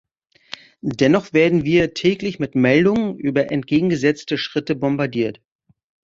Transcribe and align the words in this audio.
Dennoch 0.81 1.31
werden 1.31 1.63
wir 1.63 1.93
täglich 1.93 2.39
mit 2.39 2.55
Meldungen 2.55 3.19
über 3.19 3.51
entgegengesetzte 3.51 4.39
Schritte 4.39 4.73
bombardiert. 4.73 5.43